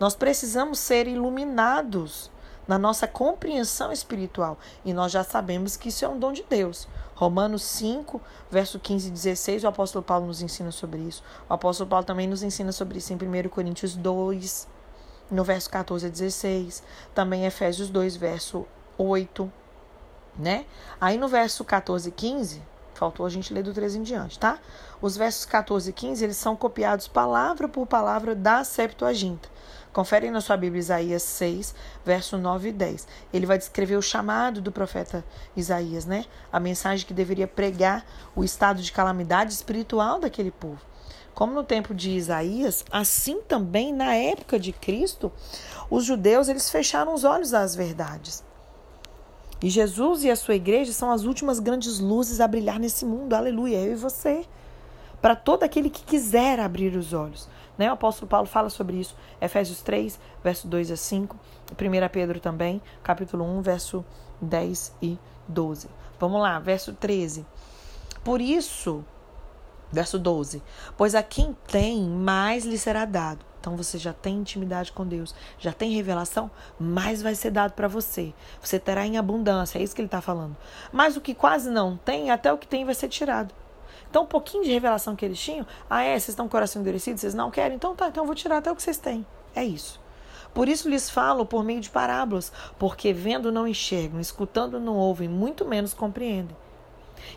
Nós 0.00 0.16
precisamos 0.16 0.78
ser 0.78 1.06
iluminados 1.06 2.30
na 2.66 2.78
nossa 2.78 3.06
compreensão 3.06 3.92
espiritual. 3.92 4.58
E 4.84 4.92
nós 4.92 5.12
já 5.12 5.22
sabemos 5.22 5.76
que 5.76 5.88
isso 5.88 6.04
é 6.04 6.08
um 6.08 6.18
dom 6.18 6.32
de 6.32 6.44
Deus. 6.48 6.88
Romanos 7.14 7.62
5, 7.62 8.20
verso 8.50 8.78
15 8.78 9.08
e 9.08 9.10
16, 9.12 9.64
o 9.64 9.68
apóstolo 9.68 10.02
Paulo 10.02 10.26
nos 10.26 10.42
ensina 10.42 10.70
sobre 10.70 11.00
isso. 11.00 11.22
O 11.48 11.54
apóstolo 11.54 11.88
Paulo 11.88 12.04
também 12.04 12.26
nos 12.26 12.42
ensina 12.42 12.72
sobre 12.72 12.98
isso 12.98 13.12
em 13.12 13.16
1 13.16 13.48
Coríntios 13.48 13.94
2, 13.94 14.66
no 15.30 15.44
verso 15.44 15.70
14 15.70 16.06
a 16.06 16.08
16. 16.08 16.82
Também 17.14 17.46
Efésios 17.46 17.90
2, 17.90 18.16
verso 18.16 18.66
8, 19.02 19.52
né? 20.38 20.64
Aí 21.00 21.18
no 21.18 21.28
verso 21.28 21.64
14 21.64 22.08
e 22.08 22.12
15, 22.12 22.62
Faltou 23.02 23.26
a 23.26 23.28
gente 23.28 23.52
ler 23.52 23.64
do 23.64 23.74
13 23.74 23.98
em 23.98 24.02
diante, 24.04 24.38
tá? 24.38 24.60
Os 25.00 25.16
versos 25.16 25.44
14 25.44 25.90
e 25.90 25.92
15, 25.92 26.22
eles 26.22 26.36
são 26.36 26.54
copiados 26.54 27.08
palavra 27.08 27.66
por 27.66 27.84
palavra 27.84 28.32
da 28.32 28.62
Septuaginta. 28.62 29.48
Confere 29.92 30.30
na 30.30 30.40
sua 30.40 30.56
Bíblia 30.56 30.78
Isaías 30.78 31.24
6, 31.24 31.74
verso 32.04 32.38
9 32.38 32.68
e 32.68 32.72
10. 32.72 33.08
Ele 33.32 33.44
vai 33.44 33.58
descrever 33.58 33.96
o 33.96 34.02
chamado 34.02 34.60
do 34.60 34.70
profeta 34.70 35.24
Isaías, 35.56 36.06
né? 36.06 36.26
A 36.52 36.60
mensagem 36.60 37.04
que 37.04 37.12
deveria 37.12 37.48
pregar 37.48 38.06
o 38.36 38.44
estado 38.44 38.80
de 38.80 38.92
calamidade 38.92 39.52
espiritual 39.52 40.20
daquele 40.20 40.52
povo. 40.52 40.80
Como 41.34 41.52
no 41.52 41.64
tempo 41.64 41.92
de 41.92 42.10
Isaías, 42.10 42.84
assim 42.88 43.40
também 43.42 43.92
na 43.92 44.14
época 44.14 44.60
de 44.60 44.72
Cristo, 44.72 45.32
os 45.90 46.04
judeus 46.04 46.48
eles 46.48 46.70
fecharam 46.70 47.12
os 47.12 47.24
olhos 47.24 47.52
às 47.52 47.74
verdades. 47.74 48.44
E 49.62 49.70
Jesus 49.70 50.24
e 50.24 50.30
a 50.30 50.34
sua 50.34 50.56
igreja 50.56 50.92
são 50.92 51.10
as 51.10 51.22
últimas 51.22 51.60
grandes 51.60 52.00
luzes 52.00 52.40
a 52.40 52.48
brilhar 52.48 52.80
nesse 52.80 53.04
mundo. 53.04 53.32
Aleluia, 53.32 53.76
eu 53.76 53.92
e 53.92 53.96
você. 53.96 54.44
Para 55.20 55.36
todo 55.36 55.62
aquele 55.62 55.88
que 55.88 56.02
quiser 56.02 56.58
abrir 56.58 56.96
os 56.96 57.12
olhos. 57.12 57.48
Né? 57.78 57.88
O 57.88 57.92
apóstolo 57.92 58.28
Paulo 58.28 58.46
fala 58.46 58.68
sobre 58.68 58.96
isso. 58.96 59.16
Efésios 59.40 59.80
3, 59.80 60.18
verso 60.42 60.66
2 60.66 60.90
a 60.90 60.96
5. 60.96 61.36
1 61.70 62.08
Pedro 62.10 62.40
também, 62.40 62.82
capítulo 63.04 63.44
1, 63.44 63.62
verso 63.62 64.04
10 64.40 64.96
e 65.00 65.16
12. 65.46 65.88
Vamos 66.18 66.40
lá, 66.40 66.58
verso 66.58 66.92
13. 66.92 67.46
Por 68.24 68.40
isso, 68.40 69.04
verso 69.92 70.18
12: 70.18 70.60
Pois 70.96 71.14
a 71.14 71.22
quem 71.22 71.56
tem, 71.68 72.02
mais 72.02 72.64
lhe 72.64 72.78
será 72.78 73.04
dado. 73.04 73.51
Então 73.62 73.76
você 73.76 73.96
já 73.96 74.12
tem 74.12 74.38
intimidade 74.38 74.90
com 74.90 75.06
Deus, 75.06 75.32
já 75.56 75.72
tem 75.72 75.92
revelação, 75.92 76.50
mais 76.80 77.22
vai 77.22 77.36
ser 77.36 77.52
dado 77.52 77.74
para 77.74 77.86
você. 77.86 78.34
Você 78.60 78.76
terá 78.76 79.06
em 79.06 79.18
abundância, 79.18 79.78
é 79.78 79.82
isso 79.84 79.94
que 79.94 80.00
ele 80.00 80.06
está 80.06 80.20
falando. 80.20 80.56
Mas 80.90 81.16
o 81.16 81.20
que 81.20 81.32
quase 81.32 81.70
não 81.70 81.96
tem, 81.96 82.32
até 82.32 82.52
o 82.52 82.58
que 82.58 82.66
tem 82.66 82.84
vai 82.84 82.92
ser 82.92 83.08
tirado. 83.08 83.54
Então, 84.10 84.24
um 84.24 84.26
pouquinho 84.26 84.64
de 84.64 84.72
revelação 84.72 85.14
que 85.14 85.24
eles 85.24 85.38
tinham, 85.38 85.64
ah, 85.88 86.02
é, 86.02 86.10
vocês 86.10 86.30
estão 86.30 86.46
com 86.46 86.48
o 86.48 86.50
coração 86.50 86.82
endurecido, 86.82 87.20
vocês 87.20 87.34
não 87.34 87.52
querem? 87.52 87.76
Então 87.76 87.94
tá, 87.94 88.08
então 88.08 88.24
eu 88.24 88.26
vou 88.26 88.34
tirar 88.34 88.58
até 88.58 88.72
o 88.72 88.74
que 88.74 88.82
vocês 88.82 88.98
têm. 88.98 89.24
É 89.54 89.64
isso. 89.64 90.00
Por 90.52 90.68
isso 90.68 90.88
lhes 90.88 91.08
falo 91.08 91.46
por 91.46 91.62
meio 91.62 91.80
de 91.80 91.88
parábolas, 91.88 92.52
porque 92.80 93.12
vendo 93.12 93.52
não 93.52 93.66
enxergam, 93.68 94.18
escutando 94.18 94.80
não 94.80 94.96
ouvem, 94.96 95.28
muito 95.28 95.64
menos 95.64 95.94
compreendem. 95.94 96.56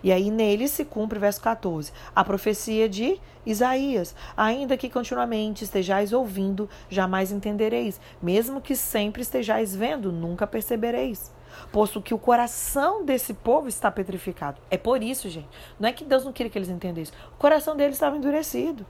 E 0.03 0.11
aí 0.11 0.29
nele 0.29 0.67
se 0.67 0.85
cumpre, 0.85 1.19
verso 1.19 1.41
14, 1.41 1.91
a 2.15 2.23
profecia 2.23 2.87
de 2.87 3.19
Isaías: 3.45 4.15
Ainda 4.35 4.77
que 4.77 4.89
continuamente 4.89 5.63
estejais 5.63 6.13
ouvindo, 6.13 6.69
jamais 6.89 7.31
entendereis, 7.31 7.99
mesmo 8.21 8.61
que 8.61 8.75
sempre 8.75 9.21
estejais 9.21 9.75
vendo, 9.75 10.11
nunca 10.11 10.47
percebereis 10.47 11.33
posto 11.71 12.01
que 12.01 12.13
o 12.13 12.19
coração 12.19 13.05
desse 13.05 13.33
povo 13.33 13.67
está 13.67 13.89
petrificado. 13.91 14.59
É 14.69 14.77
por 14.77 15.01
isso, 15.01 15.29
gente. 15.29 15.47
Não 15.79 15.87
é 15.87 15.93
que 15.93 16.03
Deus 16.03 16.25
não 16.25 16.33
queria 16.33 16.49
que 16.49 16.57
eles 16.57 16.69
entendessem. 16.69 17.13
O 17.33 17.37
coração 17.37 17.75
deles 17.75 17.95
estava 17.95 18.17
endurecido. 18.17 18.85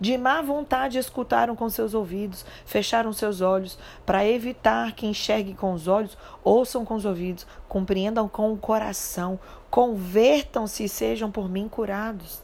De 0.00 0.16
má 0.16 0.40
vontade 0.40 0.98
escutaram 0.98 1.54
com 1.54 1.68
seus 1.68 1.94
ouvidos, 1.94 2.44
fecharam 2.64 3.12
seus 3.12 3.40
olhos, 3.40 3.78
para 4.06 4.26
evitar 4.26 4.92
que 4.92 5.06
enxerguem 5.06 5.54
com 5.54 5.72
os 5.72 5.86
olhos, 5.86 6.16
ouçam 6.42 6.84
com 6.84 6.94
os 6.94 7.04
ouvidos, 7.04 7.46
compreendam 7.68 8.28
com 8.28 8.52
o 8.52 8.56
coração, 8.56 9.38
convertam-se 9.70 10.84
e 10.84 10.88
sejam 10.88 11.30
por 11.30 11.48
mim 11.48 11.68
curados. 11.68 12.42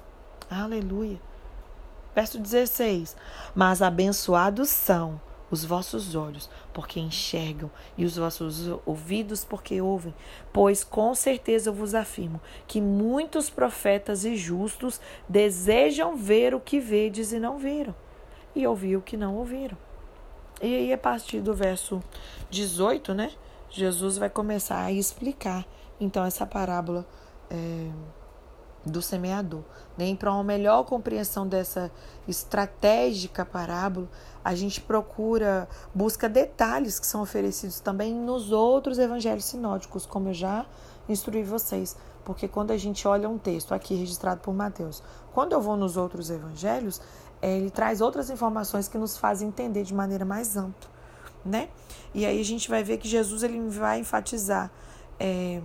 Aleluia. 0.50 1.18
Verso 2.14 2.38
16: 2.38 3.16
Mas 3.54 3.82
abençoados 3.82 4.68
são 4.68 5.20
os 5.50 5.64
vossos 5.64 6.14
olhos, 6.14 6.50
porque 6.72 6.98
enxergam, 7.00 7.70
e 7.96 8.04
os 8.04 8.16
vossos 8.16 8.68
ouvidos, 8.84 9.44
porque 9.44 9.80
ouvem. 9.80 10.14
Pois 10.52 10.82
com 10.82 11.14
certeza 11.14 11.70
eu 11.70 11.74
vos 11.74 11.94
afirmo 11.94 12.40
que 12.66 12.80
muitos 12.80 13.48
profetas 13.48 14.24
e 14.24 14.36
justos 14.36 15.00
desejam 15.28 16.16
ver 16.16 16.54
o 16.54 16.60
que 16.60 16.80
vedes 16.80 17.32
e 17.32 17.38
não 17.38 17.58
viram, 17.58 17.94
e 18.54 18.66
ouvir 18.66 18.96
o 18.96 19.02
que 19.02 19.16
não 19.16 19.36
ouviram. 19.36 19.76
E 20.62 20.74
aí, 20.74 20.92
a 20.92 20.98
partir 20.98 21.40
do 21.40 21.54
verso 21.54 22.02
18, 22.50 23.12
né? 23.12 23.30
Jesus 23.68 24.16
vai 24.16 24.30
começar 24.30 24.82
a 24.82 24.92
explicar, 24.92 25.66
então, 26.00 26.24
essa 26.24 26.46
parábola. 26.46 27.06
É 27.50 27.90
do 28.86 29.02
semeador. 29.02 29.62
Nem 29.98 30.14
para 30.14 30.32
uma 30.32 30.44
melhor 30.44 30.84
compreensão 30.84 31.46
dessa 31.46 31.90
estratégica 32.28 33.44
parábola, 33.44 34.08
a 34.44 34.54
gente 34.54 34.80
procura, 34.80 35.68
busca 35.94 36.28
detalhes 36.28 37.00
que 37.00 37.06
são 37.06 37.20
oferecidos 37.20 37.80
também 37.80 38.14
nos 38.14 38.52
outros 38.52 38.98
evangelhos 38.98 39.44
sinóticos, 39.44 40.06
como 40.06 40.28
eu 40.28 40.34
já 40.34 40.64
instruí 41.08 41.42
vocês. 41.42 41.96
Porque 42.24 42.48
quando 42.48 42.70
a 42.70 42.76
gente 42.76 43.06
olha 43.06 43.28
um 43.28 43.38
texto 43.38 43.72
aqui 43.74 43.94
registrado 43.94 44.40
por 44.40 44.54
Mateus, 44.54 45.02
quando 45.34 45.52
eu 45.52 45.60
vou 45.60 45.76
nos 45.76 45.96
outros 45.96 46.30
evangelhos, 46.30 47.00
ele 47.42 47.70
traz 47.70 48.00
outras 48.00 48.30
informações 48.30 48.88
que 48.88 48.98
nos 48.98 49.16
fazem 49.16 49.48
entender 49.48 49.84
de 49.84 49.94
maneira 49.94 50.24
mais 50.24 50.56
ampla, 50.56 50.88
né? 51.44 51.68
E 52.14 52.24
aí 52.24 52.40
a 52.40 52.44
gente 52.44 52.68
vai 52.68 52.82
ver 52.82 52.98
que 52.98 53.06
Jesus 53.06 53.42
ele 53.42 53.60
vai 53.68 54.00
enfatizar 54.00 54.70
é, 55.20 55.60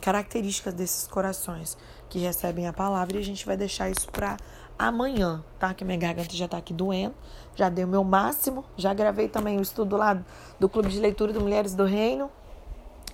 características 0.00 0.74
desses 0.74 1.06
corações 1.06 1.78
que 2.14 2.20
recebem 2.20 2.68
a 2.68 2.72
palavra 2.72 3.16
e 3.16 3.18
a 3.18 3.24
gente 3.24 3.44
vai 3.44 3.56
deixar 3.56 3.90
isso 3.90 4.08
para 4.12 4.36
amanhã, 4.78 5.42
tá? 5.58 5.74
Que 5.74 5.84
minha 5.84 5.98
garganta 5.98 6.32
já 6.32 6.46
tá 6.46 6.56
aqui 6.56 6.72
doendo, 6.72 7.12
já 7.56 7.68
dei 7.68 7.84
o 7.84 7.88
meu 7.88 8.04
máximo, 8.04 8.64
já 8.76 8.94
gravei 8.94 9.28
também 9.28 9.58
o 9.58 9.60
estudo 9.60 9.96
lá 9.96 10.22
do 10.60 10.68
Clube 10.68 10.90
de 10.90 11.00
Leitura 11.00 11.32
do 11.32 11.40
Mulheres 11.40 11.74
do 11.74 11.84
Reino. 11.84 12.30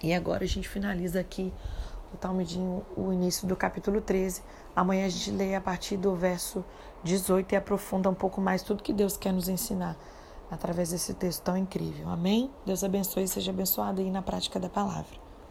E 0.03 0.13
agora 0.13 0.45
a 0.45 0.47
gente 0.47 0.69
finaliza 0.69 1.19
aqui 1.19 1.51
o 2.13 2.19
Talmudinho, 2.19 2.85
o 2.95 3.11
início 3.11 3.49
do 3.49 3.57
capítulo 3.57 4.03
13. 4.03 4.43
Amanhã 4.77 5.07
a 5.07 5.09
gente 5.09 5.31
lê 5.31 5.55
a 5.55 5.63
partir 5.63 5.97
do 5.97 6.15
verso 6.15 6.63
18 7.03 7.55
e 7.55 7.57
aprofunda 7.57 8.11
um 8.11 8.15
pouco 8.15 8.39
mais 8.39 8.63
tudo 8.63 8.83
que 8.83 8.93
Deus 8.93 9.17
quer 9.17 9.33
nos 9.33 9.49
ensinar 9.49 9.97
através 10.51 10.91
desse 10.91 11.15
texto 11.15 11.43
tão 11.43 11.57
incrível. 11.57 12.07
Amém? 12.11 12.51
Deus 12.67 12.85
abençoe 12.85 13.23
e 13.23 13.29
seja 13.29 13.51
abençoado 13.51 14.03
aí 14.03 14.11
na 14.11 14.21
prática 14.21 14.61
da 14.61 14.69
palavra. 14.69 15.30